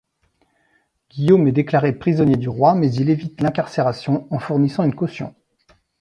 [1.11, 5.35] Guillaume est déclaré prisonnier du roi, mais il évite l'incarcération en fournissant une caution.